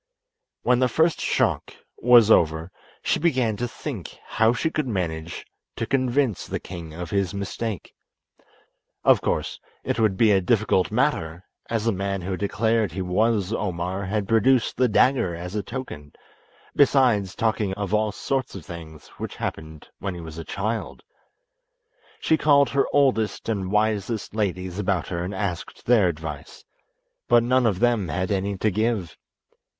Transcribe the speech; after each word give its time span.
When 0.63 0.79
the 0.79 0.87
first 0.87 1.21
shock 1.21 1.75
was 1.99 2.31
over 2.31 2.71
she 3.03 3.19
began 3.19 3.55
to 3.57 3.67
think 3.67 4.17
how 4.25 4.51
she 4.51 4.71
could 4.71 4.87
manage 4.87 5.45
to 5.75 5.85
convince 5.85 6.47
the 6.47 6.59
king 6.59 6.91
of 6.91 7.11
his 7.11 7.35
mistake. 7.35 7.93
Of 9.03 9.21
course 9.21 9.59
it 9.83 9.99
would 9.99 10.17
be 10.17 10.31
a 10.31 10.41
difficult 10.41 10.89
matter, 10.89 11.43
as 11.69 11.85
the 11.85 11.91
man 11.91 12.21
who 12.21 12.35
declared 12.35 12.91
he 12.91 13.03
was 13.03 13.53
Omar 13.53 14.05
had 14.05 14.27
produced 14.27 14.75
the 14.75 14.87
dagger 14.87 15.35
as 15.35 15.53
a 15.53 15.61
token, 15.61 16.13
besides 16.75 17.35
talking 17.35 17.71
of 17.75 17.93
all 17.93 18.11
sorts 18.11 18.55
of 18.55 18.65
things 18.65 19.07
which 19.19 19.35
happened 19.35 19.87
when 19.99 20.15
he 20.15 20.21
was 20.21 20.39
a 20.39 20.43
child. 20.43 21.03
She 22.19 22.37
called 22.39 22.69
her 22.69 22.87
oldest 22.91 23.47
and 23.47 23.71
wisest 23.71 24.33
ladies 24.33 24.79
about 24.79 25.09
her 25.09 25.23
and 25.23 25.35
asked 25.35 25.85
their 25.85 26.07
advice, 26.07 26.63
but 27.27 27.43
none 27.43 27.67
of 27.67 27.77
them 27.77 28.07
had 28.07 28.31
any 28.31 28.57
to 28.57 28.71
give. 28.71 29.15